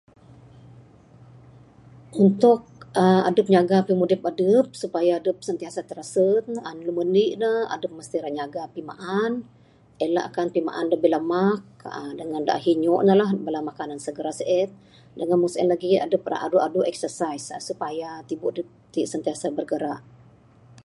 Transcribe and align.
Untuk 2.25 2.59
aaa 3.01 3.27
nyaga 3.53 3.77
pimudip 3.87 4.21
adep 4.31 4.67
supaya 4.81 5.11
adep 5.19 5.37
sentiasa 5.47 5.79
tirasen 5.89 6.45
aaa 6.67 6.75
numur 6.87 7.05
1 7.25 7.41
ne 7.41 7.51
adep 7.75 7.91
mesti 7.99 8.17
ra 8.23 8.29
nyaga 8.37 8.63
pimaan, 8.75 9.31
elakkan 10.05 10.47
pimaan 10.55 10.85
da 10.91 10.97
bilamak 11.03 11.63
aaa 11.89 12.11
dangan 12.19 12.41
da 12.47 12.51
ahi 12.59 12.71
inyo 12.77 12.95
ne 13.07 13.13
lah. 13.21 13.29
Bala 13.45 13.59
makanan 13.69 13.99
segera 14.05 14.31
sien 14.39 14.69
dangan 15.19 15.37
meng 15.39 15.51
sien 15.53 15.67
lagih 15.73 15.93
adep 16.05 16.23
ra 16.31 16.37
adu 16.45 16.57
adu 16.67 16.79
exercise 16.91 17.45
supaya 17.67 18.09
tibu 18.29 18.47
dep 18.57 18.67
ti 18.93 19.01
sentiasa 19.13 19.45
bergerak 19.57 20.01